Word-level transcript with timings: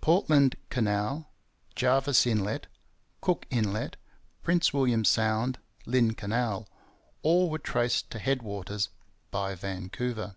Portland 0.00 0.56
Canal, 0.68 1.30
Jervis 1.76 2.26
Inlet, 2.26 2.66
Cook 3.20 3.46
Inlet, 3.50 3.94
Prince 4.42 4.72
William 4.74 5.04
Sound, 5.04 5.60
Lynn 5.86 6.14
Canal 6.14 6.66
all 7.22 7.48
were 7.48 7.60
traced 7.60 8.10
to 8.10 8.18
head 8.18 8.42
waters 8.42 8.88
by 9.30 9.54
Vancouver. 9.54 10.34